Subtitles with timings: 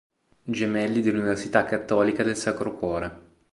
[0.45, 3.19] Gemelli dell'Università Cattolica del Sacro Cuore.